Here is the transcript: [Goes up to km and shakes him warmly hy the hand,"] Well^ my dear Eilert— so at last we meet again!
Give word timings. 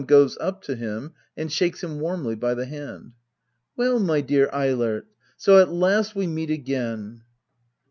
[Goes 0.07 0.35
up 0.41 0.63
to 0.63 0.75
km 0.75 1.11
and 1.37 1.51
shakes 1.53 1.83
him 1.83 1.99
warmly 1.99 2.35
hy 2.35 2.55
the 2.55 2.65
hand,"] 2.65 3.11
Well^ 3.77 4.03
my 4.03 4.21
dear 4.21 4.49
Eilert— 4.51 5.05
so 5.37 5.59
at 5.61 5.71
last 5.71 6.15
we 6.15 6.25
meet 6.25 6.49
again! 6.49 7.21